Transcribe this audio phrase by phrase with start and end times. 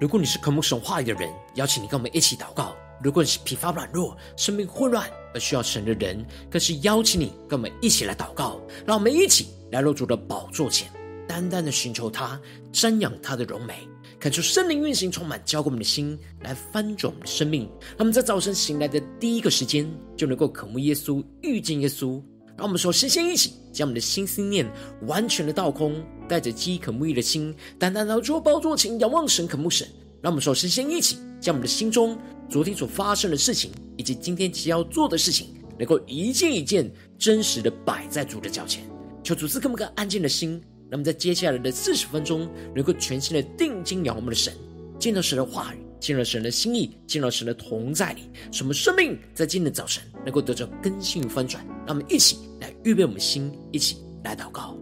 [0.00, 2.66] 如果你是渴慕神话语的人，邀请你跟我们一起祷告；
[3.02, 8.60] 如果你是疲乏软弱、生命混乱而需要神的人，更是邀请你跟我们一起来祷告。
[8.86, 10.88] 让我们一起来到主的宝座前，
[11.26, 12.40] 单单的寻求他，
[12.72, 13.74] 瞻仰他的荣美，
[14.20, 17.62] 恳求圣灵运行充满，浇灌我们的心，来翻转我们的生命。
[17.80, 19.84] 让我们在早晨醒来的第一个时间，
[20.16, 22.22] 就能够渴慕耶稣、遇见耶稣。
[22.56, 24.68] 让我们首先先一起将我们的心思念
[25.08, 25.94] 完全的倒空，
[26.28, 29.88] 带着饥渴沐浴的心，单单来到宝座前仰望神、渴慕神。
[30.20, 38.84] 让我们首先先一起将我们的心中昨天所发生的事情，以及今天即要做的事情，能够一件一件真实的摆在主的脚前，
[39.24, 40.60] 求主赐给我们个安静的心。
[40.90, 44.52] 让我们在接下来的四十分钟，能够全心的定睛仰望我们的神，
[44.98, 45.78] 见到神的话语。
[46.00, 48.22] 见到神的心意，见到神的同在里，
[48.52, 51.66] 使我们生命在今天的早晨能够得着更新与翻转。
[51.84, 54.78] 让我们一起来预备我们的心，一起来祷告。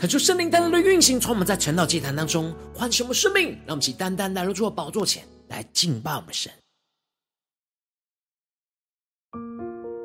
[0.00, 6.50] 恳求圣灵单单的运行，从我们在晨祷祭坛当中唤醒我们生命，让我们一起单单来到主的宝座前来敬拜我们的神。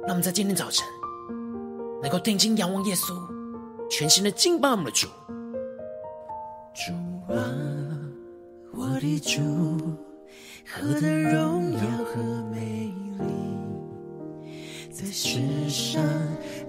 [0.01, 0.85] 让我们在今天早晨
[2.01, 3.17] 能够定睛仰望耶稣，
[3.89, 5.07] 全心的敬拜我们的主。
[6.73, 6.91] 主
[7.33, 7.39] 啊，
[8.73, 9.39] 我的主，
[10.67, 12.93] 何等荣耀和美
[14.41, 16.03] 丽，在世上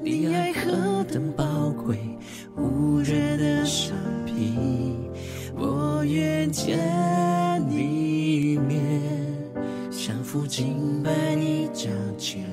[0.03, 1.99] 你爱何等宝贵。
[2.57, 5.11] 无人的生命，
[5.55, 6.79] 我愿见
[7.69, 8.81] 你一面，
[9.91, 12.47] 降服敬拜你脚前，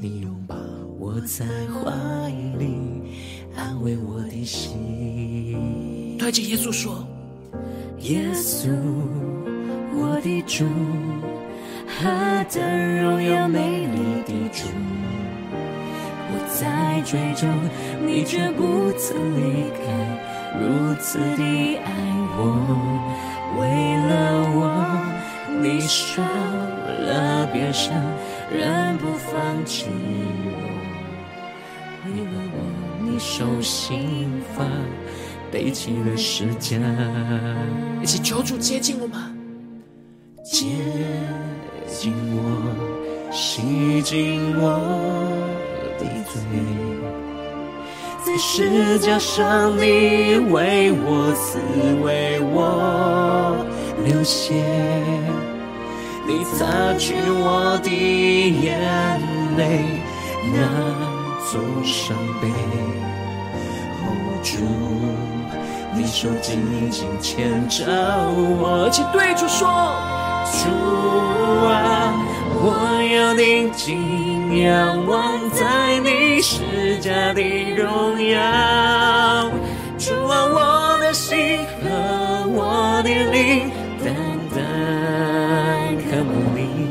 [0.00, 0.56] 你拥抱
[0.98, 2.28] 我在怀
[2.58, 2.76] 里，
[3.54, 6.16] 安慰我的心。
[6.18, 7.06] 对着耶稣说：
[8.00, 8.68] 耶稣，
[9.94, 10.64] 我的主，
[11.86, 14.66] 何等荣耀美丽的主。
[16.58, 17.46] 在追逐，
[18.04, 19.82] 你却不曾离开，
[20.58, 21.92] 如此的爱
[22.36, 22.40] 我，
[23.58, 23.60] 为
[24.08, 24.10] 了
[24.56, 24.60] 我，
[25.62, 27.94] 你受了别伤，
[28.52, 29.86] 仍不放弃
[30.44, 30.50] 我。
[32.04, 32.56] 为了我，
[33.04, 34.64] 你受刑罚，
[35.52, 36.76] 背起了十架。
[38.02, 39.18] 一起求主接近我们，
[40.44, 40.66] 接
[41.86, 45.39] 近我，洗净我。
[46.06, 46.40] 罪，
[48.24, 51.58] 在十架上，你为我死，
[52.02, 53.56] 为我
[54.04, 54.54] 流血，
[56.26, 58.78] 你擦去我的眼
[59.56, 60.00] 泪，
[60.52, 60.58] 那
[61.50, 62.48] 座伤悲。
[64.02, 64.06] 哦，
[64.42, 64.56] 主，
[65.94, 67.84] 你手紧紧牵着
[68.36, 69.66] 我，一起对主说，
[70.52, 70.68] 主
[71.66, 72.14] 啊，
[72.62, 72.64] 我
[73.14, 77.40] 要定睛仰望在你施加的
[77.76, 78.40] 荣耀，
[79.96, 83.70] 主啊，我的心和我的灵，
[84.04, 84.12] 单
[84.54, 86.88] 单渴慕你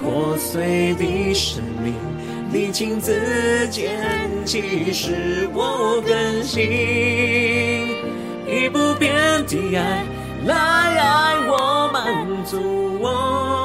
[0.00, 1.94] 破碎的生命，
[2.52, 6.60] 你亲自牵起使我更新，
[8.46, 9.14] 以不变
[9.46, 10.04] 的爱
[10.44, 13.59] 来爱我，满足我。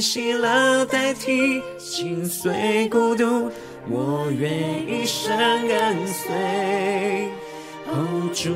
[0.00, 3.50] 喜乐代替心碎孤独，
[3.88, 4.50] 我愿
[4.88, 7.30] 一生跟随。
[7.88, 8.50] 哦，主，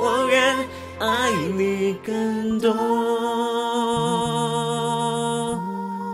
[0.00, 0.56] 我愿
[0.98, 2.74] 爱你更多。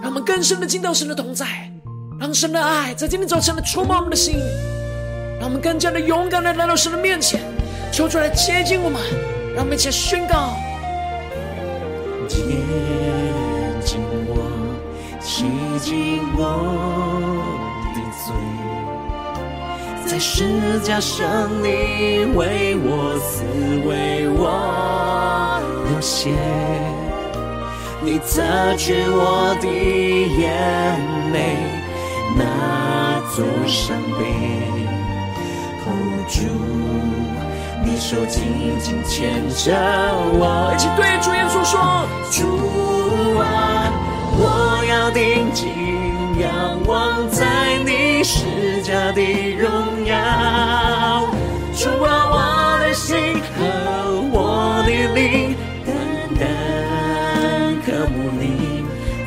[0.02, 1.46] 让我们更深的进到神的同在，
[2.18, 4.38] 让神的爱在今天早晨的触摸我们的心，
[5.38, 7.40] 让我们更加的勇敢的来到神的面前，
[7.92, 9.00] 求主来接近我们。
[9.54, 10.56] 让我们一起宣告。
[15.84, 16.40] 接近我，
[17.94, 18.32] 的罪，
[20.06, 21.28] 在十架上
[21.62, 23.44] 你为我死，
[23.86, 25.60] 为我
[25.90, 26.30] 流血，
[28.00, 30.42] 你擦去我的眼
[31.34, 31.36] 泪，
[32.34, 34.24] 那座伤悲
[35.84, 36.40] ，Hold 住。
[37.84, 38.42] 你手紧
[38.80, 39.76] 紧牵着
[40.32, 43.92] 我，一起对主耶稣说：主啊，
[44.38, 45.68] 我要定睛
[46.40, 49.22] 仰望在你施加的
[49.56, 49.70] 荣
[50.04, 51.28] 耀。
[51.76, 53.16] 主啊，我的心
[53.56, 53.60] 和
[54.32, 55.94] 我的灵，单
[56.38, 56.42] 单
[57.84, 58.84] 渴慕你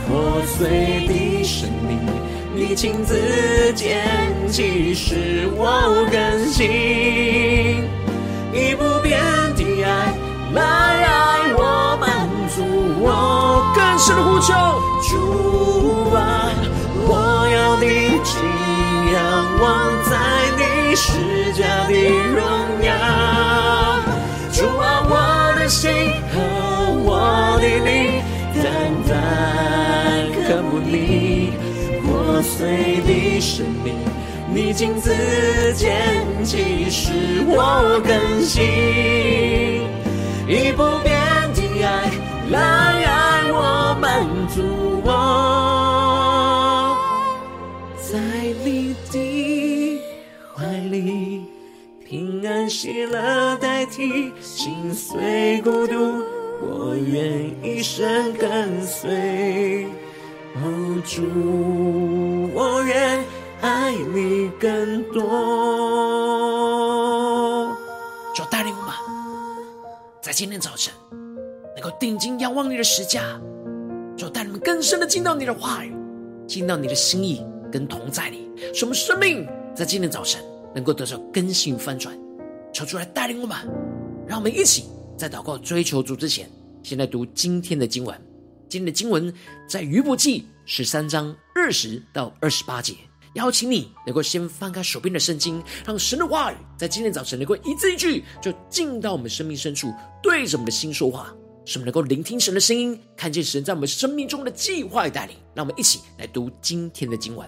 [0.07, 2.00] 破碎的生命，
[2.56, 4.01] 你亲自拣
[4.50, 7.83] 起，使我更新。
[8.53, 9.19] 以不变
[9.56, 10.13] 的爱
[10.53, 12.63] 来爱我，满足
[13.00, 13.06] 我
[13.97, 14.53] 更深的呼求。
[15.01, 16.51] 主啊，
[17.07, 17.89] 我要定
[18.23, 18.38] 睛
[19.11, 19.17] 仰
[19.59, 19.65] 望
[20.03, 20.11] 在
[20.55, 21.91] 你施加的
[22.35, 22.38] 荣
[22.85, 22.94] 耀。
[24.53, 25.11] 主啊，我
[25.57, 25.89] 的心
[26.31, 26.35] 和
[27.05, 28.21] 我的灵，
[28.61, 28.63] 单
[29.09, 29.09] 单
[30.47, 31.53] 渴慕你
[32.05, 33.95] 破碎的生命。
[34.53, 35.11] 你亲自
[35.73, 38.61] 拣起，使我更新，
[40.47, 41.16] 已不变
[53.17, 56.23] 的代替心碎孤独，
[56.61, 59.87] 我愿一生跟随，
[60.55, 61.23] 哦，主，
[62.53, 63.23] 我愿。
[63.59, 65.19] 爱你更多，
[68.35, 68.93] 主带领我们，
[70.21, 70.93] 在今天早晨
[71.75, 73.41] 能够定睛仰望你的十架，
[74.15, 75.91] 主带领我们更深的进到你的话语，
[76.45, 79.43] 进到你的心意跟同在里，使我们生命
[79.75, 80.39] 在今天早晨
[80.75, 82.15] 能够得到更新翻转。
[82.73, 83.57] 求主来带领我们，
[84.27, 84.85] 让我们一起
[85.17, 86.49] 在祷告追求主之前，
[86.83, 88.15] 先来读今天的经文。
[88.69, 89.33] 今天的经文
[89.67, 92.93] 在约伯记十三章二十到二十八节。
[93.33, 99.93] 邀请你能够先翻开手边的圣经，让神的话语在今天早晨能够一字一句就进到我们生命深处，
[100.23, 101.33] 对着我们的心说话，
[101.63, 105.35] 使我们能够聆听神的声音，看见神在我们生命中的计划带领。
[105.53, 107.47] 让我们一起来读今天的经文。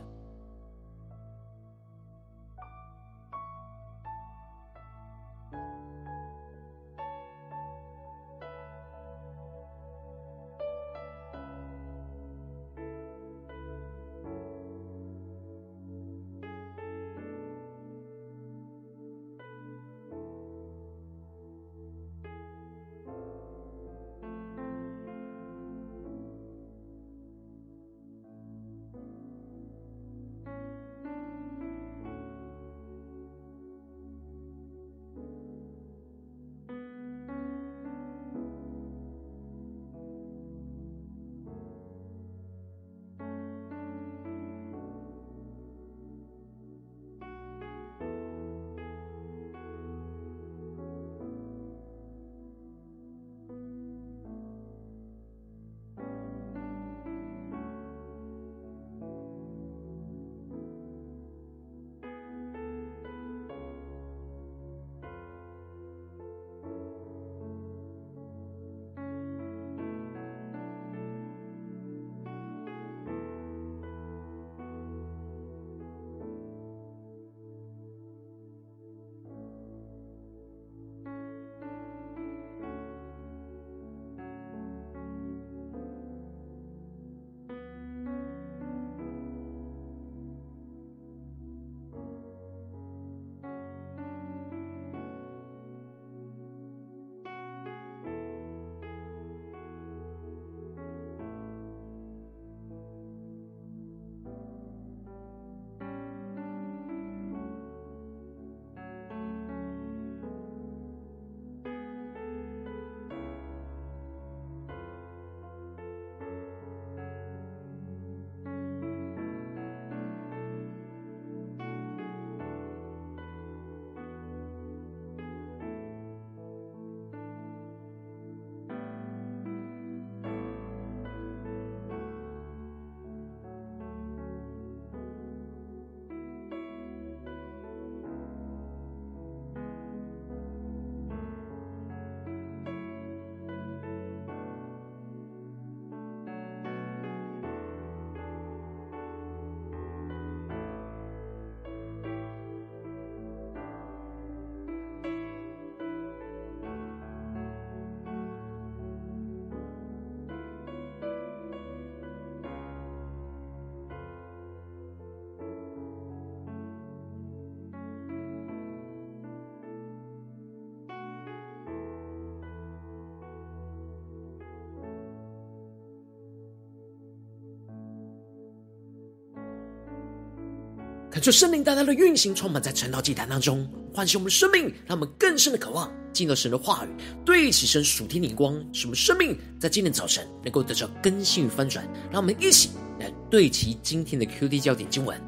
[181.20, 186.90] 恳求圣灵大大的运行，充满在晨祷祭坛当中，唤醒我们生命，让我们更深的渴望进入神的话语，
[187.26, 191.86] 对齐神属天灵光，使我们生命在今天早晨能够得到更新与翻转。
[192.10, 192.70] 让我们一起
[193.02, 195.22] 来对齐今天的 QD 焦点经文，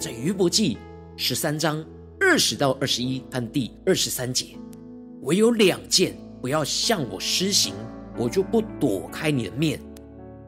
[0.00, 0.78] 在约伯记
[1.16, 1.86] 十三章
[2.18, 4.46] 二十到二十一和第二十三节，
[5.22, 7.72] 唯有两件不要向我施行，
[8.18, 9.80] 我就不躲开你的面，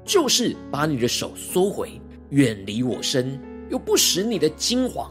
[0.04, 2.00] 就是把你的手缩回，
[2.30, 3.40] 远离我身。
[3.68, 5.08] 又不使你的惊惶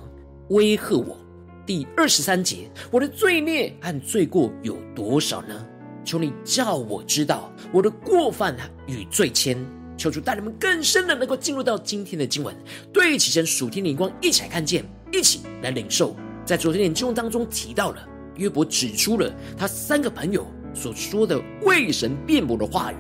[0.49, 1.17] 威吓我。
[1.65, 5.65] 第二十三节，我的罪孽和罪过有多少呢？
[6.05, 8.55] 求你叫我知道我的过犯
[8.87, 9.57] 与罪愆。
[9.97, 12.55] 求主带你们更深的能够进入到今天的经文，
[12.93, 16.15] 对齐神属天灵光，一起来看见，一起来领受。
[16.45, 22.95] 在昨天的经文当中提到了约伯指出了他三个朋友所说的为神辩驳的话语。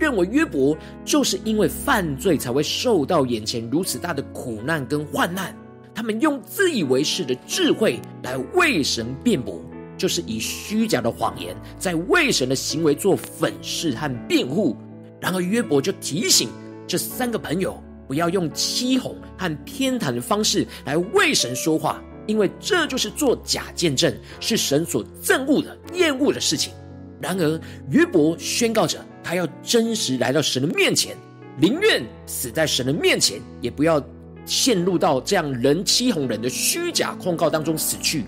[0.00, 5.54] 认为约伯就是因为犯罪才会受到眼前如此大的苦难跟患难，
[5.94, 9.62] 他们用自以为是的智慧来为神辩驳，
[9.98, 14.74] 就是以虚假的谎言在为神的行为做粉饰和辩护。
[15.20, 16.48] 然而约伯就提醒
[16.86, 17.78] 这三个朋友
[18.08, 26.72] 不要用欺哄和偏袒的方式来为神说话，因为这就是做假见证，是神所憎恶的、厌恶的事情。
[27.20, 28.98] 然而约伯宣告着。
[29.22, 31.16] 他要真实来到神的面前，
[31.58, 34.02] 宁愿死在神的面前，也不要
[34.44, 38.24] 陷入到这样人欺哄人的虚假控告当中死去。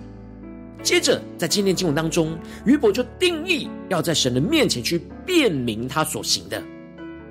[0.83, 6.61] 接着，在今天经文当中，约伯就定义要在神的面前去辨明他所行的。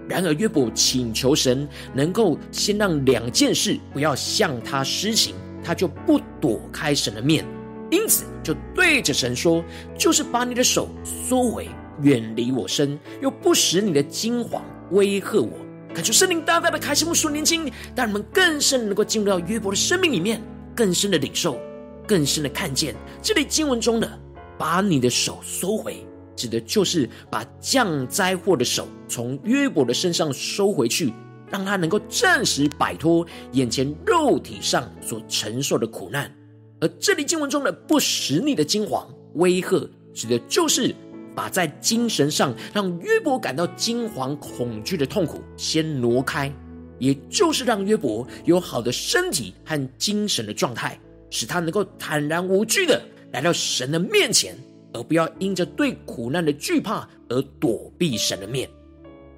[0.07, 7.45] 然而，约伯请求神能够先让两件事不要向他施行，他就不躲开神的面，
[7.89, 9.63] 因此就对着神说
[9.97, 11.67] ：“就是把你的手缩回。”
[12.03, 15.51] 远离我身，又不使你的惊惶威吓我。
[15.93, 20.41] 感谢圣灵大大的开启我们属灵眼睛，让我们更深能够进入到约伯的生命里面，
[20.73, 21.59] 更深的领受，
[22.07, 22.95] 更深的看见。
[23.21, 24.19] 这里经文中的
[24.57, 31.13] “把你的手收回”，指的就是把降灾祸的手从约伯的身上收回去，
[31.49, 36.33] 让他能够暂时摆脱眼前肉体上所承受的苦难。
[36.79, 40.95] 而这里经文中的“不使你的惊惶威吓”，指的就是。
[41.35, 46.51] 把在精神上让约伯感到惊惶恐惧的痛苦先挪开，
[46.99, 54.55] 也就是让约伯有好的身体和精神的状态，使他能够坦然无惧的来到神的面前，
[54.93, 58.69] 而不要因着对苦难的惧怕而躲避神的面。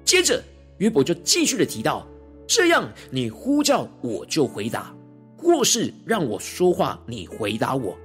[0.04, 0.42] 接着，
[0.78, 2.06] 约伯就继续的提到：
[2.46, 4.94] 这样，你呼叫我就回答，
[5.36, 7.96] 或是让我说话，你回答我。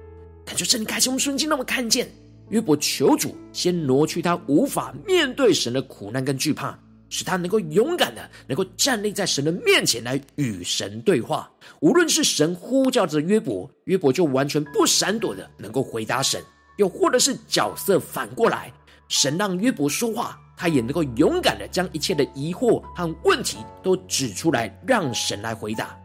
[0.46, 2.08] 感觉圣灵开启我们瞬间，让我看见。
[2.50, 6.78] 约伯求主先挪去他无法面对神的苦难跟惧怕，
[7.08, 11.50] 使他能够勇敢的能够站立在神的面前来与神对话。
[11.80, 16.40] 无论是神呼叫着约伯，约伯就完全不闪躲的能够回答神；
[16.76, 18.72] 又或者是角色反过来，
[19.08, 25.96] 神让约伯说话，他也能够勇敢的将一切的疑惑和问题都指出来，让神来回答。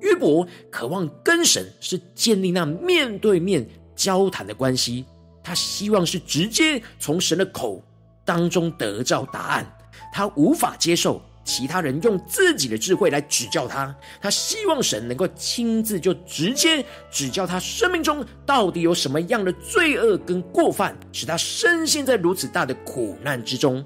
[0.00, 5.04] 约伯渴望跟神是建立那面对面交谈的关系。
[5.48, 7.82] 他希望是直接从神的口
[8.22, 9.66] 当中得到答案，
[10.12, 13.96] 他无法接受其他人用自己的智慧来指教他。
[14.20, 23.82] 他希望神能够亲自就直接指教他生命中到底有什么样的罪恶跟过犯，使他深陷在如此大的苦难之中。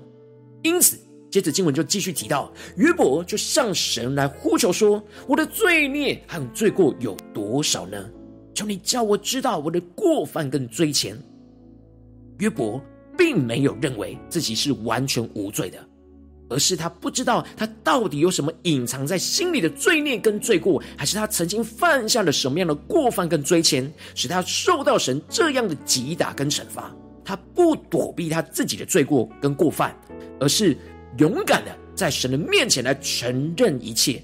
[0.64, 0.98] 因此，
[1.30, 8.10] 接着经文就继续提到，约伯就向神来呼求说：“我的罪孽和罪过有多少呢？
[8.52, 11.16] 求你叫我知道我的过犯跟罪前。”
[12.42, 12.82] 约伯
[13.16, 15.78] 并没有认为自己是完全无罪的，
[16.50, 26.92] 而是他不知道他到底有什么隐藏在心里的罪孽跟罪过，还是他曾经犯下了什么样的过犯跟罪愆，使他受到神这样的击打跟惩罚。
[27.24, 29.96] 他不躲避他自己的罪过跟过犯，
[30.40, 30.76] 而是
[31.18, 34.20] 勇敢的在神的面前来承认一切。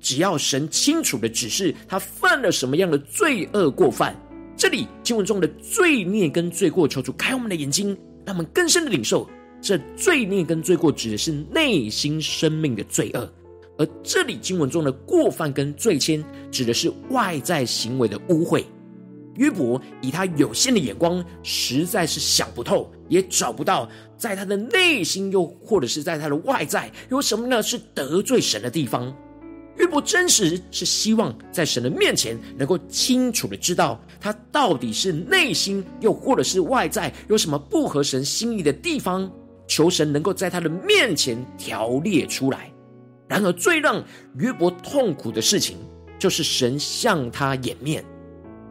[0.00, 4.14] 只要神清楚的指示他犯了什么样的罪恶过犯。
[4.58, 7.96] 这里经文中的罪孽跟罪过，求主开我们的眼睛，
[8.26, 9.30] 让我们更深的领受，
[9.62, 13.20] 这罪孽跟罪过指的是内心生命的罪恶；
[13.78, 18.64] 而这里经文中的过犯跟罪愆，指的是外在行为的污秽。
[19.36, 27.62] 约伯以他有限的眼光，实在是想不透，也找不到在他的内心，又或者是在他的外在，有什么呢？
[27.62, 29.16] 是得罪神的地方。
[29.78, 39.30] 约伯真实是希望在神的面前能够清楚的知道他到底是内心又或者是外在有什么不合神心意的地方，
[39.68, 42.72] 求神能够在他的面前条列出来。
[43.28, 44.02] 然而最让
[44.38, 45.76] 约伯痛苦的事情，
[46.18, 48.04] 就是神向他掩面，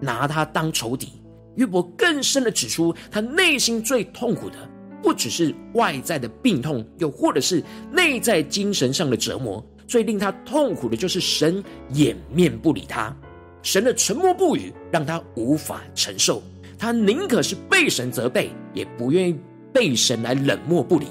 [0.01, 1.13] 拿他当仇敌。
[1.55, 4.57] 约伯更深的指出，他内心最痛苦的，
[5.01, 9.65] 不只是外在的病痛，又或者是内在精神上的折磨。
[9.87, 11.63] 最令他痛苦的就是神
[11.93, 13.15] 掩面不理他，
[13.63, 16.43] 神的沉默不语让他无法承受。
[16.77, 19.39] 他宁可是被神责备，也不愿意
[19.73, 21.07] 被神来冷漠不理，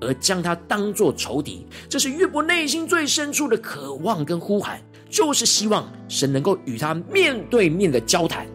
[0.00, 1.66] 而将他当作仇敌。
[1.88, 8.46] 这是约伯内心最深处的渴望跟呼喊，就是希望神能够与他面对面的交谈。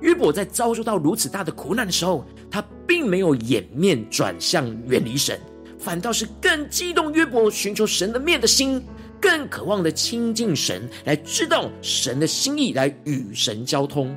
[0.00, 5.38] 约伯在遭受到如此大的苦难的时候，他并没有掩面转向远离神，
[5.78, 8.82] 反倒是更激动约伯寻求神的面的心，
[9.20, 14.16] 更渴望的亲近神，来知道神的心意，来与神交通。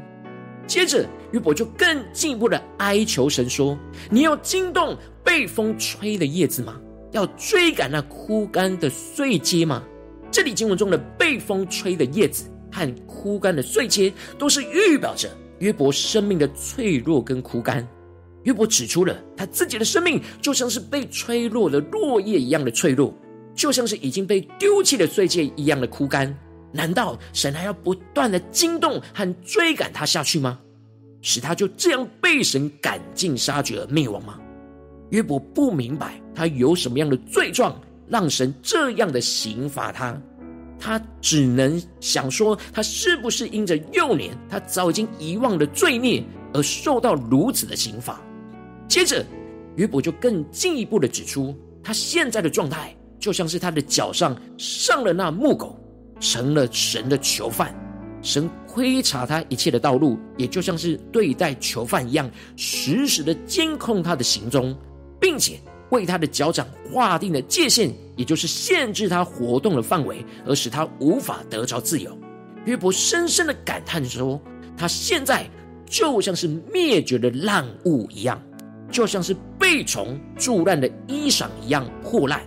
[0.66, 3.78] 接着，约伯就更进一步的哀求神说
[4.10, 6.80] ：“你要惊动被风吹的叶子吗？
[7.12, 9.84] 要追赶那枯干的碎秸吗？”
[10.32, 17.88] 这里经文中的被风吹的叶子和枯干的碎秸，都是预表着约伯生命的脆弱跟枯干。
[18.44, 23.14] 约伯指出了他自己的生命就像是被吹落的落叶一样的脆弱，
[23.56, 26.36] 就像是已经被丢弃的碎秸一样的枯干。
[26.72, 30.60] 难道神还要不断的惊动和追赶他下去吗？
[31.22, 34.40] 使他就这样被神赶尽杀绝而灭亡吗？
[35.12, 40.20] 约伯不明白他有什么样的罪状，让神这样的刑罚他。
[40.80, 46.22] 他只能想说，他是不是因着幼年他早已经遗忘的罪孽
[46.54, 48.20] 而受到如此的刑罚？
[48.88, 49.24] 接着，
[49.76, 55.80] 约伯就更进一步的指出，他现在的状态就像是他的脚上上了那木狗。
[56.20, 57.76] 成了神的囚犯，
[58.22, 64.74] 神窥察他一切的道路，也就像是对待囚犯一样，实时的监控他的行踪，
[65.20, 65.60] 并且
[65.90, 72.18] 为他的脚掌划定了界限，也就是限制他活动的范围，而使他无法得着自由。
[72.64, 74.42] 约伯深深的感叹说
[74.78, 75.46] ：“他现在
[75.86, 78.42] 就像是灭绝的烂物一样，
[78.90, 82.42] 就像是被虫蛀烂的衣裳一样破烂。”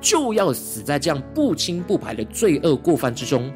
[0.00, 3.52] 就要死在这样不清不白的罪恶过犯之中。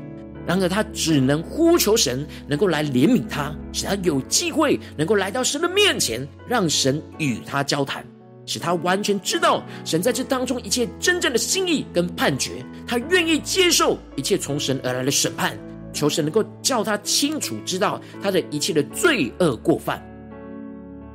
[0.46, 8.04] 然而，他只能呼求神能够来怜悯他，使他有机会能够来到神的面前，让神与他交谈，
[8.44, 12.62] 使他完全知道神在这当中一切真正的心意跟判决。
[12.86, 15.58] 他愿意接受一切从神而来的审判，
[15.94, 19.98] 求神能够叫他清楚知道他的一切的罪恶过犯。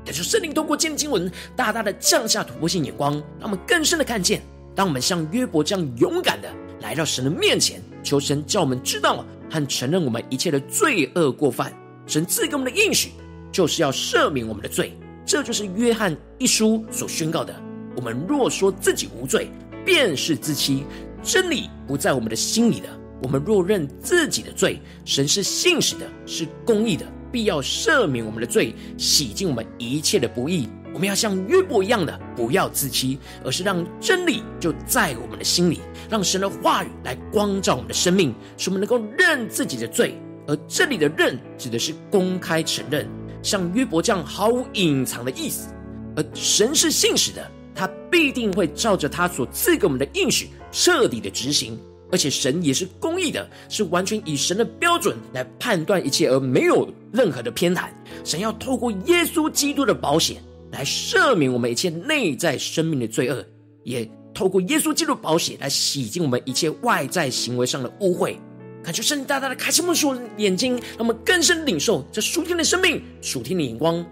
[0.05, 4.41] 也就圣灵通过今天经文，大大的降下突破性眼光，让我们更深的看见。
[4.79, 6.47] 当我们像约伯这样勇敢的
[6.79, 13.09] 来到神的面前，求神叫我们知道和承认我们一切的罪恶过犯，神赐给我们的应许
[13.51, 14.97] 就是要赦免我们的罪。
[15.25, 17.53] 这就是约翰一书所宣告的：
[17.97, 19.51] 我们若说自己无罪，
[19.83, 20.85] 便是自欺，
[21.21, 22.87] 真理不在我们的心里的。
[23.21, 30.69] 我们若认自己的罪，神是信实的，是公义的，必要赦免我们的罪，洗净我们一切的不义。
[30.93, 40.19] 我们要像约伯一样的，不要自欺，而是让真理就在我们的心里，让神的话语来光照我们的生命，使我们能够认自己的罪。
[40.47, 43.07] 而这里的认指的是公开承认，
[43.43, 45.69] 像约伯这样毫无隐藏的意思。
[46.15, 51.79] 而神是信实的，他必定会照着他所赐给我们的应许彻底的执行。
[52.11, 57.89] 而且神也是公义的，是完全以神的标准来判断一切，而没有任何的偏袒。
[58.25, 60.41] 神要透过耶稣基督的保险。
[60.71, 63.45] 来赦免我们一切内在生命的罪恶，
[63.83, 68.35] 也透过耶稣基督的宝血来洗净我们一切外在行为上的污秽。
[68.83, 74.05] 感谢圣灵大大的开启我们属眼睛，让我们更深领受这属天的生命、属天的眼光。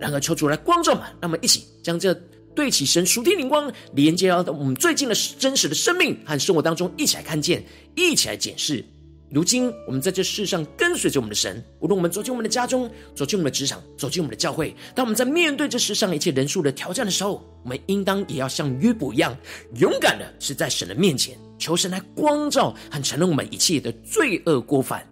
[0.00, 2.12] 然而，求主来光照我们，让我们一起将这
[2.54, 7.62] 对起神属天灵光连接到我们最近的真实的生命和生活当中，一起来看见，
[7.94, 8.84] 一起来检视。
[9.32, 19.34] 如今，我们在这世上跟随着我们的神，无论我们走进我们的家中，走进我们的职场，走进我们的教会，当我们在面对这世上一切人数的挑战的时候，我们应当也要像约伯一样，
[19.76, 25.02] 勇敢的是在神的面前，求神来光照和承认我们一切的罪恶过犯，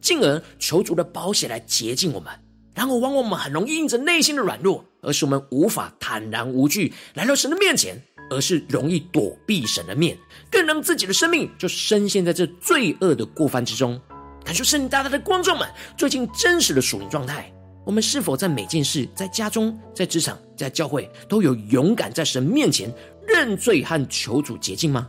[0.00, 2.32] 进而求主的宝血来洁净我们。
[2.74, 7.96] 然后，往往我们很容易因着内心的软弱，而使我们无法坦然无惧来到神的面前。
[8.30, 10.16] 而是容易躲避神的面，
[10.50, 14.00] 更让自己的生命就深陷在这罪恶的过犯之中。
[14.44, 17.52] 感谢圣灵大大的光照们，最近真实的属灵状态，
[17.84, 22.92] 我们是否在每件事，在家中、在职场、在教会，都有勇敢在神面前
[23.26, 25.08] 认罪和求主洁净吗？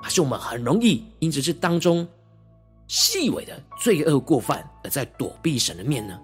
[0.00, 2.06] 还是我们很容易因着这当中
[2.86, 6.16] 细微的罪恶过犯，而在躲避神的面呢？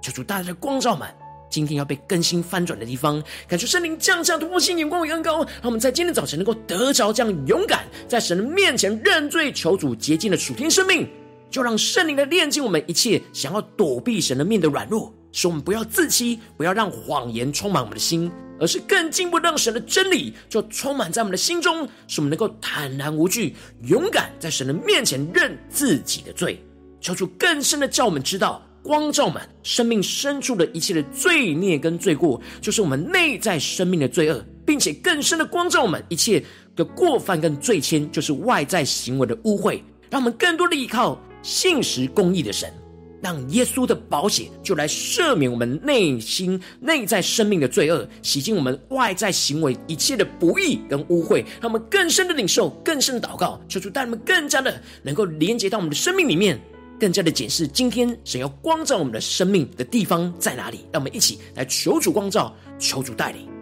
[0.00, 1.08] 求主大大的光照们。
[1.50, 11.08] 今天要被更新翻转的地方，感谢圣灵降下突破性眼光与恩膏，让我们在今天早晨能够得着这样勇敢，在神的面前认罪求主洁净的属天生命，
[11.50, 18.30] 就让圣灵来炼净我们一切想要躲避神的面的软弱，使我们不要自欺，不要让谎言充满我们的心，
[18.60, 26.62] 而是更进一步让神的真理就充满在我们的心中，使我们能够坦然无惧，勇敢在神的面前认自己的罪，
[27.00, 36.42] 求主更深的叫我们知道，光照我们生命深处的一切的罪孽跟罪过，就是我们内在生命的罪恶，并且更深的光照我们一切
[36.74, 41.20] 的过犯跟罪愆，就是外在行为的污秽，让我们更多的依靠。
[41.42, 42.72] 信实公义的神，
[43.20, 56.58] 让耶稣的宝血就来赦免我们内心内在生命的罪恶，洗净我们外在行为一切的不义跟污秽，让我们更深的领受，更深的祷告，求主带我们更加的能够连接到我们的生命里面，
[56.98, 60.80] 更加的检视今天神要光照我们的生命的地方在哪里。
[60.92, 63.57] 让我们一起来求主光照，求主带领。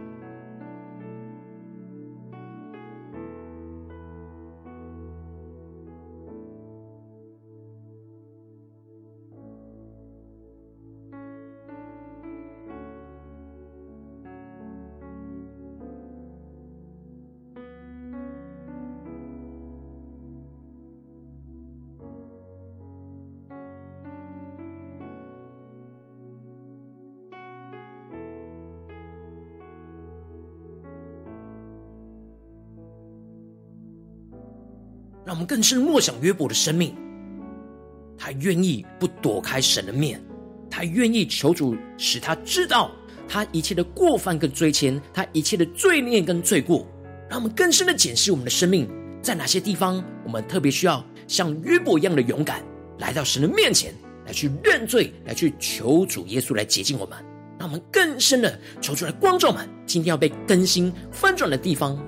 [35.27, 36.95] 让我们更深默想约伯的生命，
[38.17, 40.25] 他愿意不躲开神的面，
[40.71, 42.93] 他愿意求主使他知道
[43.29, 46.87] 他一切的过犯跟罪愆，他一切的罪孽跟罪过。
[47.29, 48.89] 让我们更深的检视我们的生命，
[49.21, 52.63] 在哪些地方我们特别需要像约伯一样的勇敢，
[53.01, 53.93] 来到神的面前
[54.27, 57.19] 来去认罪，来去求主耶稣来洁净我们。
[57.59, 62.01] 让我们更深的求出来光照们，今天要被更新翻转的地方。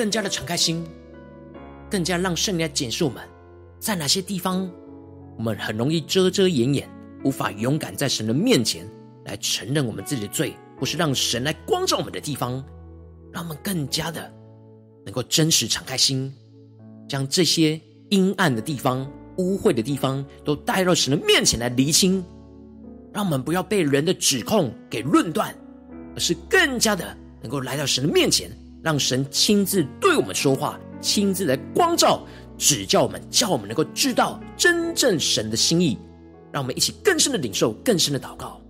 [0.00, 0.82] 更加的敞开心，
[1.90, 3.22] 更加让圣灵来检视我们，
[3.78, 4.66] 在哪些地方
[5.36, 6.88] 我们很容易遮遮掩掩，
[7.22, 8.88] 无法勇敢在神的面前
[9.26, 12.64] 来承认我们自己的罪，或是让神来光照我们的地方，
[13.30, 14.32] 让我们更加的
[15.04, 16.32] 能够真实敞开心，
[17.06, 22.24] 将这些阴暗的地方、污秽的地方都带到神的面前来厘清，
[23.12, 25.54] 让我们不要被人的指控给论断，
[26.16, 28.50] 而是更加的能够来到神的面前。
[28.82, 35.98] 让神亲自对我们说话，亲自来光照、指教我们，叫我们能够知道真正神的心意。
[36.52, 38.60] 让我们一起更深的领受、更深的祷告。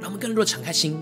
[0.00, 1.00] 让我们更多敞开心。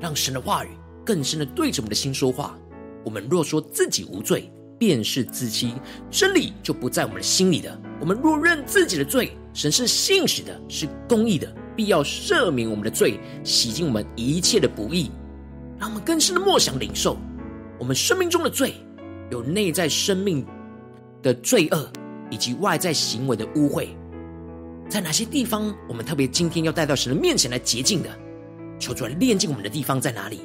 [0.00, 0.68] 让神的话语
[1.04, 2.56] 更深的对着我们的心说话。
[3.04, 5.74] 我们若说自己无罪，便是自欺，
[6.10, 7.78] 真理就不在我们的心里的。
[8.00, 15.10] 我们若认自己的罪，神是信实的，是公义的，必要赦免我们的罪，洗净我们一切的不义。
[15.78, 17.16] 让我们更深的默想领受
[17.78, 18.74] 我们生命中的罪，
[19.30, 20.46] 有内在生命
[21.22, 21.90] 的罪恶，
[22.30, 23.88] 以及外在行为的污秽，
[24.88, 28.08] 在哪些地方我们特别今天要带到神的面前来洁净的？
[28.78, 30.40] 求主来炼净我们的地方在哪里？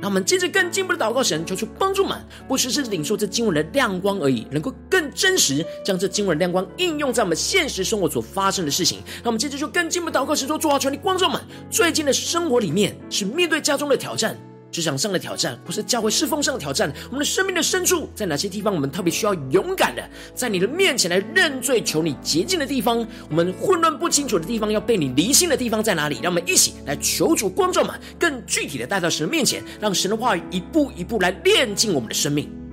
[0.00, 8.98] 让我们接着更进一步的祷告神，求出帮助们，不只是领受这经文的亮光而已，能够更真实将这经文的亮光应用在我们现实生活所发生的事情。
[9.22, 14.36] 让我们接着就更进一步祷告神说：主啊，求你光照们最近的生活里面，是面对家中的挑战。
[14.74, 20.02] 职场上的挑战，或是教会侍奉上的挑战，我们的生命的深处，在哪些地方我们特别需要勇敢的，
[20.34, 26.18] 在你的面前来认罪，求你洁净的地方，我们混乱不清楚的地方，要被你离心的地方在哪里？
[26.20, 32.63] 让我们一起来求主光照们，更具体的带到神的面前，让神的话语一步一步来炼进我们的生命。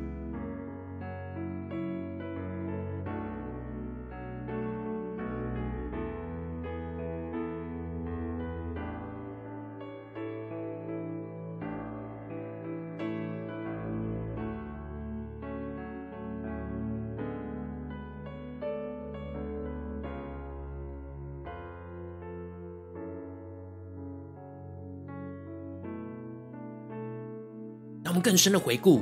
[28.21, 29.01] 更深的回顾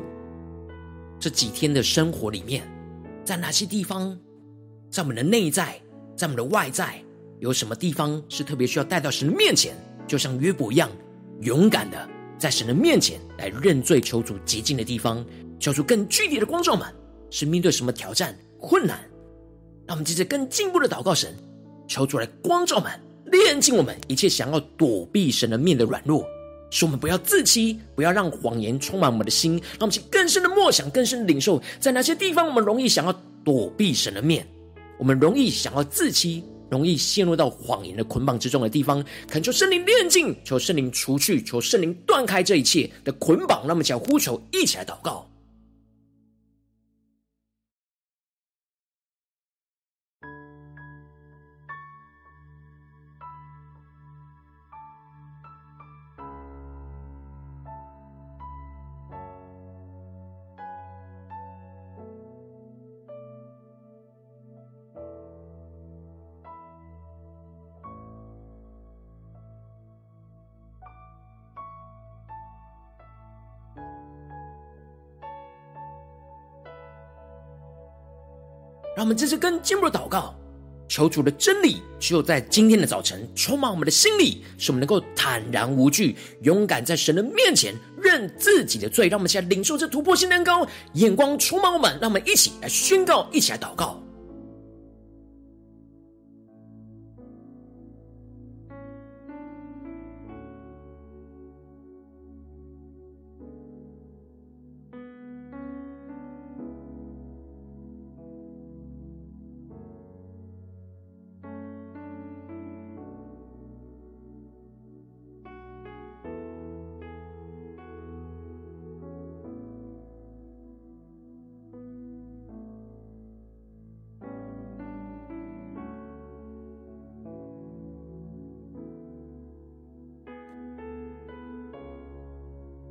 [1.20, 2.64] 这几天的生活里面，
[3.26, 4.18] 在哪些地方
[4.90, 5.80] 在我们的内在，
[6.16, 7.04] 在我们的外在，
[7.40, 9.76] 有什么地方是特别需要带到神的面前？
[10.08, 10.90] 就像约伯一样，
[11.42, 15.24] 勇敢的在神的面前来认罪，求主洁净的地方，
[15.60, 16.88] 求主更具体的光照们，
[17.30, 19.00] 是面对什么挑战、困难？
[19.86, 21.36] 让我们接着更进一步的祷告神，
[21.88, 22.92] 求主来光照们，
[23.26, 26.26] 炼净我们一切想要躲避神的面的软弱。
[26.70, 34.48] 使我们不要自欺，不要让谎言充满我们的心，让我们去更深的默想，更深的领受，在哪些地方我们容易想要躲避神的面，
[34.98, 43.66] 我们容易想要自欺，容易陷入到谎言的捆绑之中的地方，恳求圣灵炼净，求圣灵除去，求圣灵断开这一切的捆绑。
[43.68, 45.28] 那么，想呼求，一起来祷告。
[79.10, 80.36] 我们这是跟进一步的祷告，
[80.88, 89.08] 求主的真理只有在今天的早晨充满我们的心里，使我们能够坦然无惧，勇敢在神的面前认自己的罪。
[89.08, 94.00] 让我们一起来领受这突破性蛋糕，眼光充满我们，让我们一起来宣告，一起来祷告。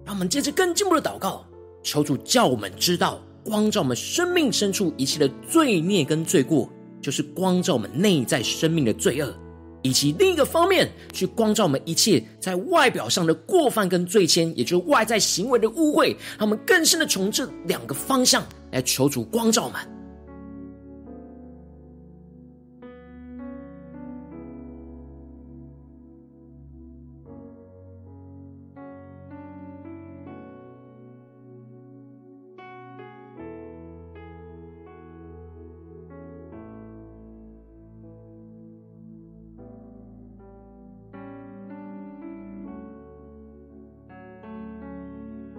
[0.08, 1.44] 让我们接着更进步的祷告，
[1.82, 6.66] 求主叫我们知道，光照我们生命深处一切的罪孽跟罪过，
[7.02, 9.34] 就是光照我们内在生命的罪恶，
[9.82, 16.16] 以及另一个方面，去光照我们一切在外表上的过犯跟罪愆，也就是外在行为的污秽。
[16.38, 18.42] 让我们更深的从这两个方向
[18.72, 19.78] 来求主光照我们。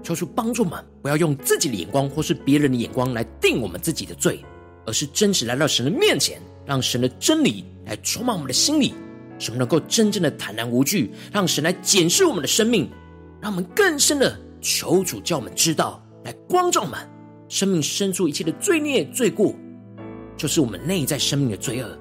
[0.09, 4.43] 求主帮助我们，不要用自己的眼光或是别人的眼光来定我们自己的罪，
[4.87, 8.95] 而是真实来到神的面前，让神的真理来充满我们的心里，
[9.37, 12.89] 使我们能够真正的坦然无惧，让神来检视我们的生命，
[13.39, 16.97] 让我们更深的求主叫我们知道，来光照我们
[17.47, 19.53] 生命深处一切的罪孽罪过，
[20.35, 21.99] 就是我们内在生命的罪恶，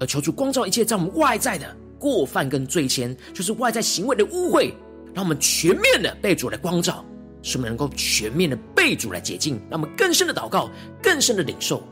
[0.00, 4.72] 而求主光照一切在我们外在的过犯跟罪愆，就是外在行为的污秽，
[5.12, 7.04] 让我们全面的被主来光照。
[7.42, 10.70] 使我们能够全面的被主来解禁，让我们更深的祷告，
[11.02, 11.82] 更深的领受。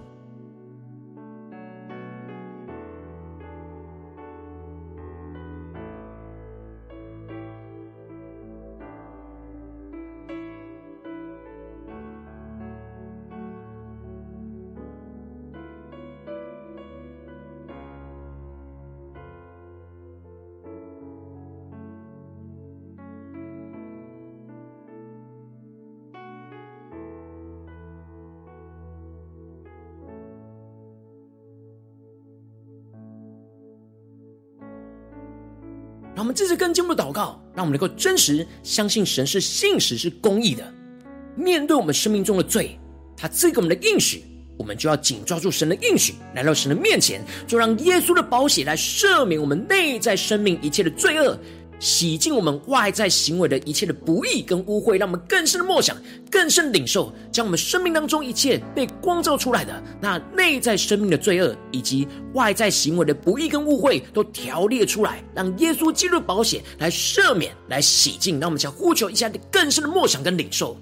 [36.41, 40.65] 这是更进一步的祷告，让我们能够真实相信神是信实是公义的。
[41.37, 42.81] 面对我们生命中的罪，
[43.15, 44.25] 他赐给我们的应许，
[44.57, 51.39] 我们就要紧抓住神的应许，来到神的面前，就让耶稣的宝血来赦免我们内在生命一切的罪恶。
[51.81, 55.97] 洗净我们外在行为的一切的不义跟污秽，让我们更深的默想，
[56.31, 68.39] 更深的领受，将我们生命当中一切被光照出来的那内在生命的罪恶，以及外在行为的不义跟污秽，都条列出来，让耶稣进入保险来赦免、来洗净。
[68.39, 70.77] 让我们想呼求一下更深的默想跟领受。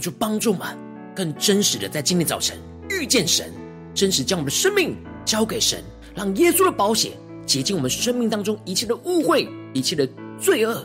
[0.00, 0.76] 求主帮助我们，
[1.14, 2.56] 更真实的在今天早晨
[2.88, 3.52] 遇见神，
[3.94, 5.84] 真实将我们的生命交给神，
[6.14, 7.12] 让耶稣的宝血
[7.44, 10.08] 洁净我们生命当中一切的污秽、一切的
[10.40, 10.82] 罪恶，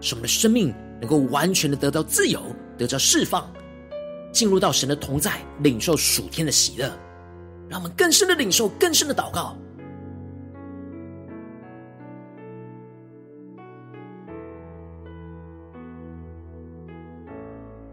[0.00, 2.42] 使我们的生命能够完全的得到自由，
[2.76, 3.50] 得到释放，
[4.32, 6.92] 进入到神的同在，领受属天的喜乐，
[7.68, 9.56] 让我们更深的领受，更深的祷告。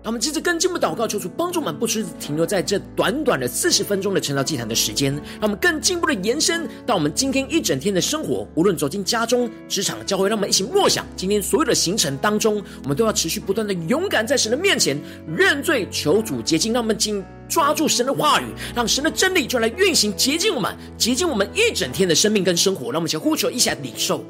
[0.05, 8.47] 让我们接着跟进步祷告，求主帮助我们，不只停留在这短短的四十分钟的晨祷祭坛的时间，让我们更进一步的延伸到我们今天一整天的生活。
[8.53, 14.95] 无论走进家中、职场、教会，让我们一起默想今天所有的行程当中，我们都要持续不断的勇敢在神的面前
[15.35, 16.71] 认罪，求主洁净。
[16.71, 22.91] 让我们紧抓住神的话语，让神的真理就来运行洁净我们，洁净我们一整天的生命跟生活。
[22.91, 24.23] 让我们一起呼求，一起来领受。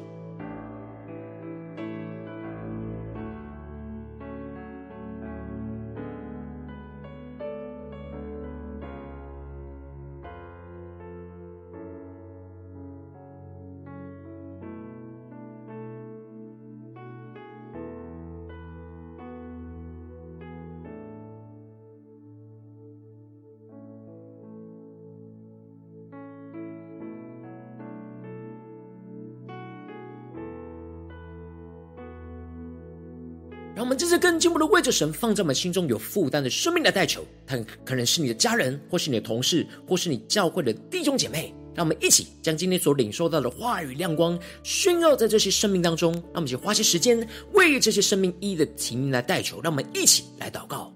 [33.86, 41.54] 我们这次更进一步的为着神放在我们心中有负担的生命来代求，他可能是你的家人，或是你的同事，或是你教会的弟兄姐妹。
[41.76, 46.12] 让我们一起将今天所领受到的话语亮光宣告在这些生命当中。
[46.14, 49.62] 让我们一起花些时间为这些生命一一的提名来代求。
[49.62, 50.92] 让我们一起来祷告。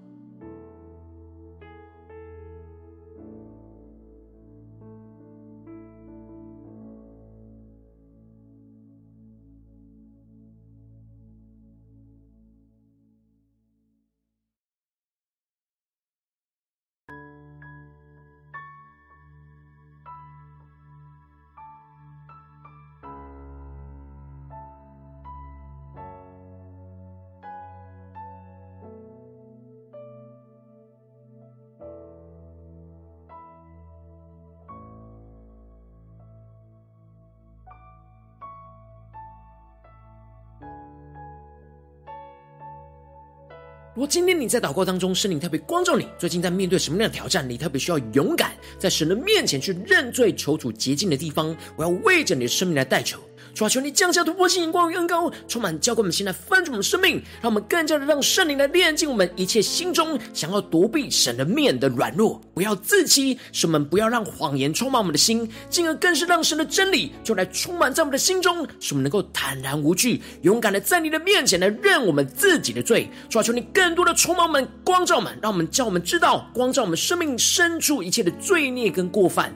[44.00, 47.46] 如果今天你在祷告当中，圣灵特别光照你，最近在面对什么样的挑战？
[47.46, 53.20] 你特别需要勇敢在神的面前去认罪、求主洁净的地方，我要为着你的生命来代求。
[53.54, 73.10] 主啊，求你降下突破性眼光与恩膏，充满浇灌我们心来翻转我们生命，让我们更加的让圣灵来炼净我们一切心中想要躲避神的面的软弱，不要自欺，使我们不要让谎言充满我们的心，进而更是让神的真理就来充满在我们的心中，使我们能够坦然无惧，勇敢的在你的面前来认我们自己的罪。
[73.28, 79.52] 主啊，求你更多的充满我们，光照我们，让我们叫我们知道，光照我们生命深处一切的罪孽跟过犯。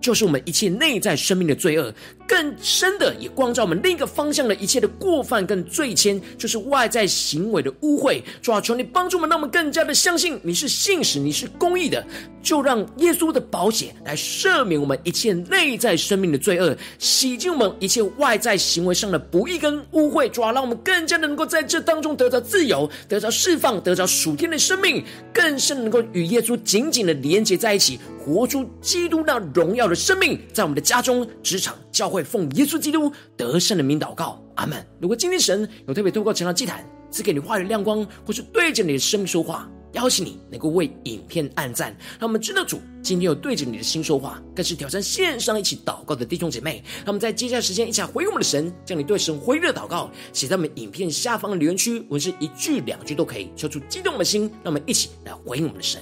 [0.00, 1.92] 就是我们一切内在生命的罪恶，
[2.30, 8.22] 更深的也光照我们另一个方向的一切的过犯跟罪愆，就是外在行为的污秽。
[8.40, 12.06] 主啊，求你帮助我们，让我们更加的相信你是信实，你是公义的。
[12.42, 20.26] 就让耶稣的宝血来赦免我们一切内在生命的罪恶，洗净我们一切外在行为上的不义跟污秽。
[20.30, 25.04] 主啊，让我们更加的能够在这当中得到自由，得到释放，得到属天的生命，
[25.34, 27.98] 更深能够与耶稣紧紧的连接在一起。
[28.22, 34.84] 活出基督那荣耀的生命，在我们的家中、职场、教会，奉耶稣基督得胜的名祷告，阿门。
[35.00, 46.82] 如果今天神有特别透过晨祷祭坛赐给你话语亮光，或是对着你的生命说话，邀请你能够为影片按赞，让我们知道主今天有对着你的心说话，更是挑战线上一起祷告的弟兄姐妹。
[46.98, 54.42] 让我们在接下来时间一起回应我们的神，将你对神回应的祷告写在我们影片下方的留言区，文字一句两句都可以，说出激动的心。
[54.62, 56.00] 让我们一起来回应我们的神。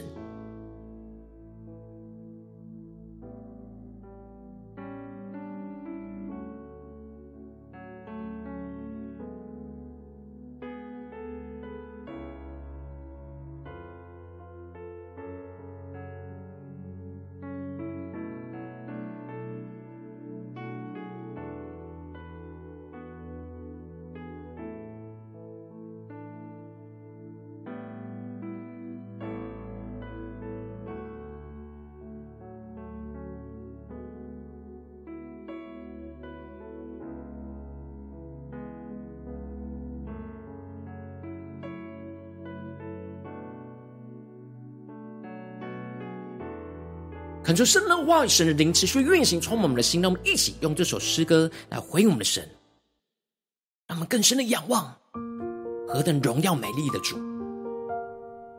[47.58, 50.00] 求圣灵话、神的灵持续运行，充满我们的心。
[50.00, 52.48] 让我们一起用这首诗歌来回应我们的神，
[53.88, 54.94] 让我们更深的仰望
[55.88, 57.16] 何等荣耀美丽的主，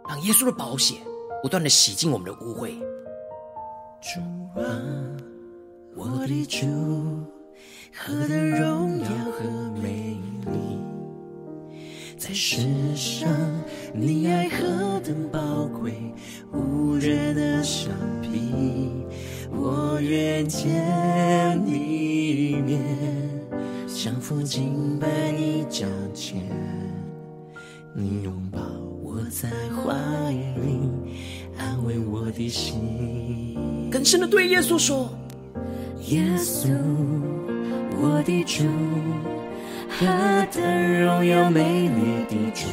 [0.05, 0.95] 让耶稣的宝血
[1.41, 2.77] 不断的洗净我们的污秽。
[4.01, 4.19] 主
[4.59, 4.67] 啊，
[5.95, 6.67] 我的主，
[7.95, 9.45] 何等荣耀和
[9.81, 10.17] 美
[10.51, 10.77] 丽，
[12.17, 12.57] 在世
[12.97, 13.29] 上
[13.93, 14.65] 你爱何
[15.09, 16.13] 等宝贵，
[16.53, 17.91] 无人的橡
[18.21, 18.91] 皮。
[19.51, 20.69] 我愿见
[21.65, 22.79] 你一面，
[23.87, 26.43] 降服敬拜你脚前，
[27.95, 28.59] 你拥抱
[29.01, 29.95] 我在怀
[30.31, 30.91] 里，
[31.57, 33.57] 安慰我的心。
[33.89, 35.09] 更深的对耶稣说：
[36.05, 36.69] 耶稣，
[37.99, 38.63] 我的主，
[39.89, 40.05] 何
[40.53, 42.67] 等荣耀美丽的主，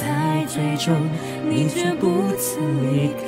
[0.00, 0.96] 我在最终，
[1.46, 3.20] 你却不曾离开。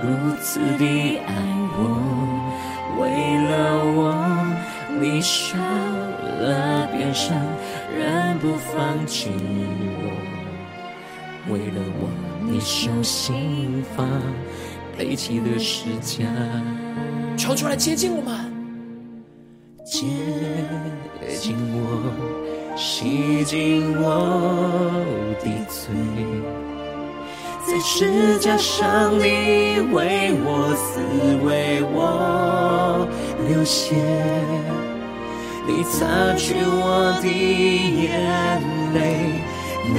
[0.00, 0.06] 如
[0.40, 1.34] 此的爱
[1.74, 1.82] 我，
[3.00, 3.02] 为
[3.48, 3.50] 了
[3.96, 4.14] 我，
[5.00, 7.36] 你受了鞭伤，
[7.98, 9.30] 仍不放弃
[9.98, 10.06] 我。
[11.52, 12.08] 为了我，
[12.48, 14.04] 你受刑罚，
[14.96, 16.26] 背起了十架。
[17.36, 18.38] 求出来接近我们，
[19.84, 20.06] 接
[21.40, 22.47] 近我，
[22.78, 25.04] 洗净我
[25.42, 25.92] 的罪。
[27.66, 31.00] 在十架上，你为我死，
[31.44, 33.04] 为我
[33.48, 33.96] 流血，
[35.66, 36.06] 你擦
[36.36, 38.62] 去我的眼
[38.94, 39.42] 泪，
[39.96, 39.98] 拿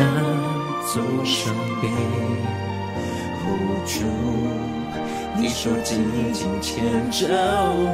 [0.88, 1.90] 走伤悲。
[3.86, 4.06] 主，
[5.36, 7.28] 你说紧紧牵着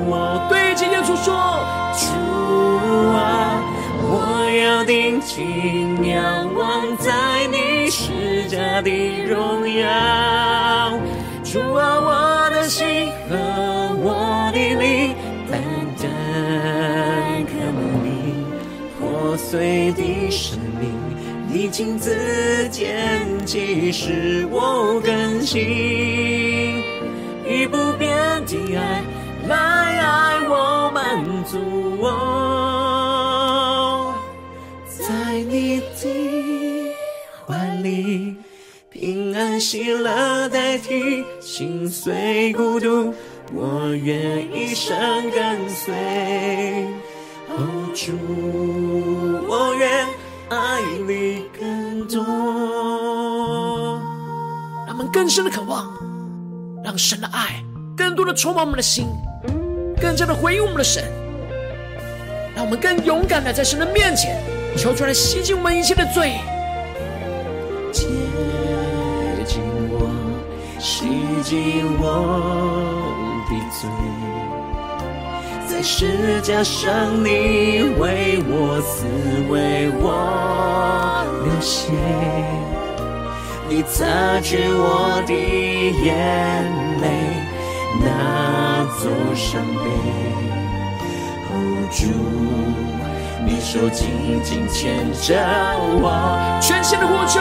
[0.07, 1.33] 我，对着耶稣说：
[1.95, 2.03] 主
[3.15, 3.63] 啊，
[4.07, 7.11] 我要定睛仰望在
[7.47, 7.65] 你。
[7.87, 8.11] 施
[8.49, 8.89] 加的
[9.27, 9.87] 荣耀，
[11.43, 13.35] 主啊，我的心和
[14.01, 15.15] 我的灵，
[15.49, 15.61] 单
[16.01, 18.43] 单渴慕你
[18.99, 20.01] 破碎的
[20.31, 20.91] 生命，
[21.47, 26.83] 你亲自拣起使我更新，
[27.47, 28.09] 以不变
[28.45, 29.03] 的爱
[29.47, 31.59] 来爱我，满足
[31.99, 32.09] 我，
[37.83, 38.35] 你的。
[38.89, 43.13] 平安喜乐代替心碎孤独，
[43.53, 44.97] 我愿一生
[45.31, 45.93] 跟随。
[47.49, 48.13] 哦，主，
[49.49, 50.07] 我愿
[50.49, 52.23] 爱你更多。
[54.87, 55.93] 让我们更深的渴望，
[56.81, 57.61] 让神的爱
[57.97, 59.07] 更多的充满我们的心，
[60.01, 61.03] 更加的回应我们的神，
[62.55, 64.41] 让我们更勇敢的在神的面前
[64.77, 66.33] 求出来洗净我们一切的罪。
[70.77, 71.07] 洗
[71.43, 72.03] 净我
[73.49, 73.89] 的罪，
[75.67, 77.29] 在十架上你
[77.99, 79.05] 为我死，
[79.49, 80.03] 为我
[81.43, 81.91] 流血，
[83.67, 86.13] 你擦去我的眼
[87.01, 87.05] 泪，
[88.03, 88.05] 拿
[88.99, 89.83] 走伤悲。
[91.49, 91.53] 哦，
[91.91, 92.03] 主，
[93.45, 95.35] 你手紧紧牵着
[96.01, 97.39] 我，全心的呼求，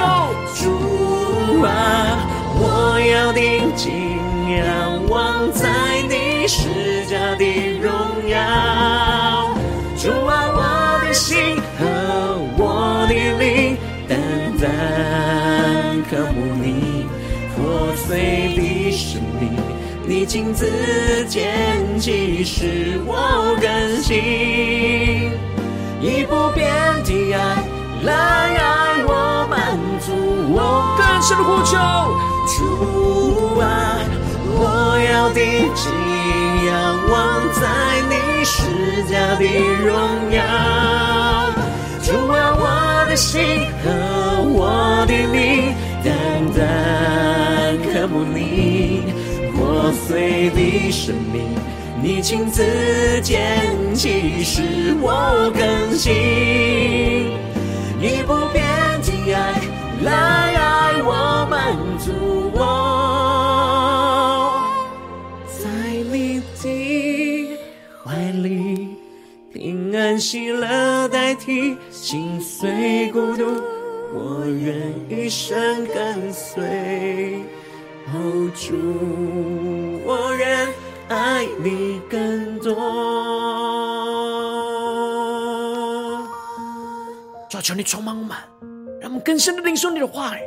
[0.55, 2.31] 主啊。
[2.57, 3.91] 我要定睛
[4.57, 5.69] 仰望在
[6.09, 7.45] 你十架的
[7.81, 7.91] 荣
[8.29, 8.39] 耀，
[9.97, 11.83] 主啊，我的心和
[12.57, 13.77] 我的灵，
[14.07, 14.17] 单
[14.61, 17.07] 单渴慕你
[17.57, 19.51] 破碎的生命，
[20.07, 25.33] 你亲自拣起使我更新，
[26.05, 26.71] 以不变
[27.03, 27.65] 的爱
[28.03, 29.59] 来爱我，满
[30.01, 30.13] 足
[30.53, 31.73] 我，更深的呼求。
[32.47, 33.65] 主啊，
[34.45, 35.43] 我要定
[35.75, 35.91] 睛
[36.67, 36.73] 仰
[37.09, 37.15] 望
[37.55, 37.65] 在
[38.11, 38.53] 你施
[39.09, 39.43] 加的
[39.83, 39.97] 荣
[40.31, 40.37] 耀。
[42.03, 43.89] 主啊，我的心和
[44.53, 45.73] 我的灵，
[46.05, 46.13] 单
[46.55, 49.05] 单渴慕你
[49.57, 51.41] 破碎的生命，
[52.05, 52.63] 你亲自
[53.23, 54.61] 拣起使
[55.01, 56.13] 我更新，
[57.99, 58.63] 以不变
[59.01, 59.59] 的爱
[60.03, 60.13] 来
[60.55, 62.13] 爱我，满足
[62.53, 62.61] 我。
[65.49, 65.65] 在
[66.13, 67.57] 你的
[68.05, 68.99] 怀里，
[69.51, 70.21] 平安。
[70.21, 73.47] 喜乐代替心碎孤独，
[74.13, 77.41] 我愿一生跟随。
[78.13, 78.75] 哦，主，
[82.65, 82.75] 多。
[87.51, 88.37] 主，求你充满我们，
[89.01, 90.41] 让我们更深的领受你的话语，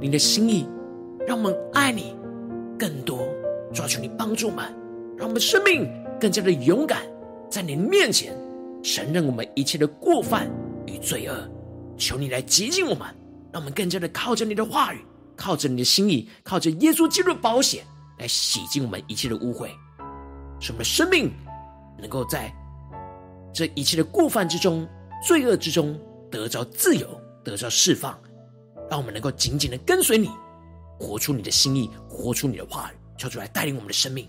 [0.00, 0.68] 你的心意，
[1.26, 2.14] 让我们爱你
[2.78, 3.26] 更多。
[3.72, 4.64] 主，求你帮助我们，
[5.16, 7.02] 让我们生命更加的勇敢，
[7.50, 8.36] 在你面前。
[8.84, 10.50] 承认我们一切的过犯
[10.86, 11.48] 与罪恶，
[11.96, 13.06] 求你来洁净我们，
[13.52, 14.98] 让我们更加的靠着你的话语
[15.36, 17.84] 靠着你的心意，靠着耶稣基督的保险
[18.18, 19.68] 来洗净我们一切的污秽，
[20.58, 21.30] 使我们的生命
[21.98, 22.52] 能够在
[23.52, 24.88] 这一切的过犯之中、
[25.26, 25.98] 罪恶之中
[26.30, 28.18] 得着自由，得着释放，
[28.90, 30.30] 让我们能够紧紧的跟随你，
[30.98, 34.28] 活出你的心意，活出你的话语，求主来带领我们的生命。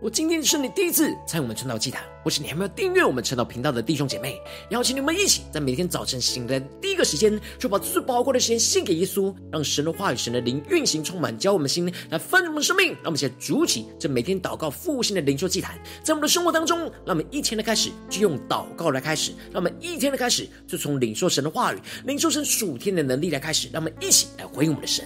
[0.00, 4.40] 我今天是你第一次参与我们晨祷祭坛，或是你还没有订阅我们晨祷频道的弟兄姐妹，
[4.70, 12.92] 邀请你们一起在每天早晨醒来的第一个时间，就把最宝贵的时间献给耶稣，让神的话语、神的灵运行充满，教我们心来翻转我们生命。
[13.02, 25.04] 让我们一起来筑起这每天祷告复兴的灵修祭坛，在我们的生活当中，让我们一天的开始就用祷告来开始，让我们一天的开始就从领受神的话语、领受神属天的能力来开始，让我们一起来回应我们的神。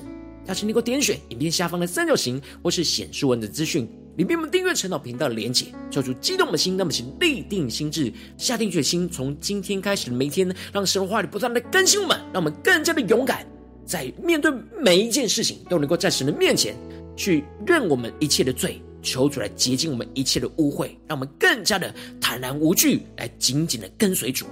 [0.49, 3.88] 邀请你给我点选影片下方的三角形，或是显示文的资讯。
[4.16, 13.46] 里面我们订阅陈祷频道的连结，叫做激动的心，那么请立定心志，下定决心，从今天开始的每一天，让神的话语不断的更新我们，让我们更加的勇敢，
[13.86, 16.76] 在面对每一件事情，都能够在神的面前
[17.16, 24.44] 去认我们一切的罪，求主来洁净我们一切的污秽，让我们更加的坦然无惧，来紧紧的跟随主。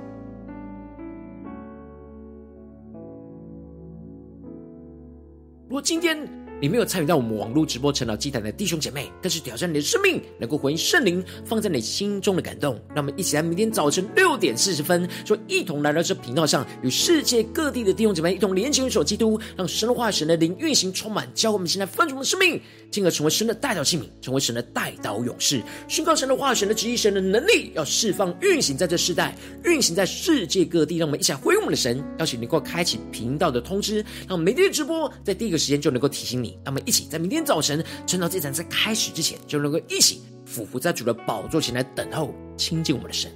[5.68, 6.18] 如果今天，
[6.62, 12.78] 你没有参与到我们网络直播晨祷祭坛的弟兄姐妹，更是挑战你的生命，能够回应圣灵放在你心中的感动。
[12.88, 22.60] 让我们一起来，明天早晨六点四十分，就一同来到这频道上，与世界各地的弟兄姐妹一同连接、联手基督，让神化、神的灵运行充满，教我们现在丰盛的生命，
[22.90, 30.96] 进而成为神的代祷器皿，成为神的代祷勇士，宣告神的话语、神的旨意、神的能力，要释放运行在这世代，运行在世界各地。
[30.96, 36.58] 让我们一起来回应我们的神，邀请你能够开启频道的通知，让我们每天的直播在第一个时间就能够提醒你。
[36.64, 43.30] 让我们一起在明天早晨晨祷祭坛在开始之前，就能够一起俯伏在主的宝座前来等候亲近我们的神。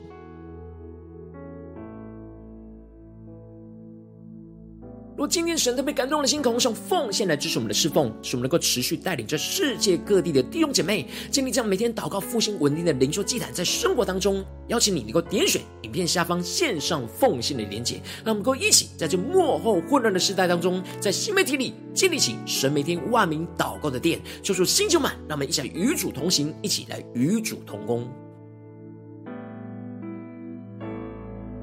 [5.17, 28.12] 若今天神特别感动的心，渴望奉献来支持我们的侍奉，使我们能够持续带领着世界各地的弟兄姐妹，建立这样每天祷告复兴稳定的灵修祭坛，在生活当中，邀请你能够点选影片下方线上奉献的连结，让我们能够一起在这幕后混乱的时代当中，在新媒体里建立起神每天万名祷告的殿，求主星球们，让我们一起来与主同行，一起来与主同工。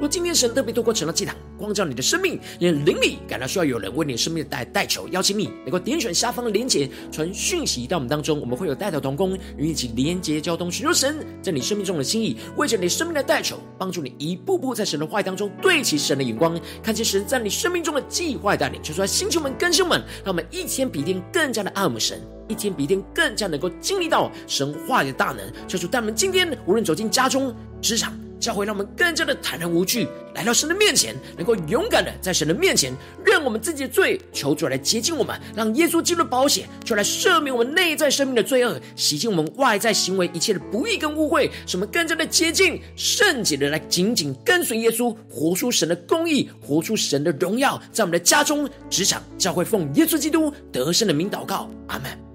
[0.02, 18.82] 若今天神特别透过成了祭坛光照你的生命，你的灵里感到需要有人为你的生命代代求，邀请你能够点选下方的连结，传讯息到我们当中，我们会有带头同工与你一起连结交通，寻求神在你生命中的心意，为着你生命的带求，帮助你一步步在神的话语当中对齐神的眼光，看见神在你生命中的计划带领。
[18.82, 25.40] 求出来，星球们、更新们，让我们一天比一天更加的爱我们神，一天比一天更加能够经历到神话的大能。
[25.68, 28.12] 求主带我们今天无论走进家中、职场。
[28.42, 32.92] 教会让我们更加的坦然无惧，来到神的面前，能够勇敢的在神的面前
[33.24, 52.31] 认我们自己的罪，求主来洁净我们，让耶稣基督的宝血就来赦免我们内在生命的罪恶，洗净我们外在行为一切的不义跟污秽，使我们更加的洁净圣洁的来紧紧跟随耶稣，活出神的公义，活出神的荣耀，在我们的家中、职场、教会，奉耶稣基督得胜的名祷告，阿门。